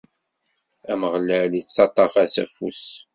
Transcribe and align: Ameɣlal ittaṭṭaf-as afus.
Ameɣlal 0.91 1.51
ittaṭṭaf-as 1.61 2.35
afus. 2.43 2.83